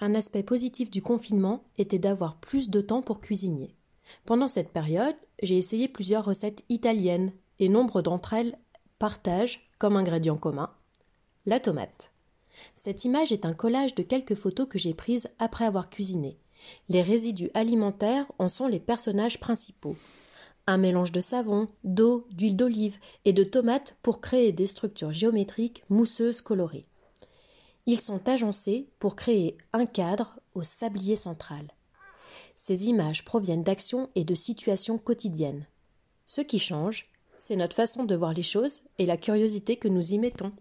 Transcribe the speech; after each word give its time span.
Un 0.00 0.14
aspect 0.14 0.42
positif 0.42 0.90
du 0.90 1.00
confinement 1.02 1.64
était 1.78 1.98
d'avoir 1.98 2.36
plus 2.36 2.68
de 2.68 2.80
temps 2.80 3.02
pour 3.02 3.20
cuisiner. 3.20 3.74
Pendant 4.24 4.48
cette 4.48 4.70
période, 4.70 5.16
j'ai 5.42 5.56
essayé 5.56 5.88
plusieurs 5.88 6.24
recettes 6.24 6.64
italiennes 6.68 7.32
et 7.58 7.68
nombre 7.68 8.02
d'entre 8.02 8.34
elles 8.34 8.58
partagent, 8.98 9.70
comme 9.78 9.96
ingrédient 9.96 10.36
commun, 10.36 10.70
la 11.44 11.60
tomate. 11.60 12.12
Cette 12.76 13.04
image 13.04 13.32
est 13.32 13.44
un 13.44 13.52
collage 13.52 13.94
de 13.94 14.02
quelques 14.02 14.34
photos 14.34 14.66
que 14.68 14.78
j'ai 14.78 14.94
prises 14.94 15.28
après 15.38 15.64
avoir 15.64 15.90
cuisiné. 15.90 16.38
Les 16.88 17.02
résidus 17.02 17.50
alimentaires 17.54 18.30
en 18.38 18.48
sont 18.48 18.66
les 18.66 18.80
personnages 18.80 19.40
principaux. 19.40 19.96
Un 20.66 20.78
mélange 20.78 21.12
de 21.12 21.20
savon, 21.20 21.68
d'eau, 21.84 22.26
d'huile 22.32 22.56
d'olive 22.56 22.98
et 23.24 23.32
de 23.32 23.44
tomates 23.44 23.96
pour 24.02 24.20
créer 24.20 24.52
des 24.52 24.66
structures 24.66 25.12
géométriques 25.12 25.84
mousseuses 25.90 26.40
colorées. 26.40 26.86
Ils 27.86 28.00
sont 28.00 28.28
agencés 28.28 28.88
pour 28.98 29.14
créer 29.14 29.56
un 29.72 29.86
cadre 29.86 30.40
au 30.54 30.62
sablier 30.62 31.14
central. 31.14 31.70
Ces 32.56 32.86
images 32.86 33.24
proviennent 33.24 33.62
d'actions 33.62 34.10
et 34.16 34.24
de 34.24 34.34
situations 34.34 34.98
quotidiennes. 34.98 35.66
Ce 36.24 36.40
qui 36.40 36.58
change, 36.58 37.08
c'est 37.38 37.54
notre 37.54 37.76
façon 37.76 38.04
de 38.04 38.16
voir 38.16 38.32
les 38.32 38.42
choses 38.42 38.82
et 38.98 39.06
la 39.06 39.16
curiosité 39.16 39.76
que 39.76 39.88
nous 39.88 40.12
y 40.12 40.18
mettons. 40.18 40.52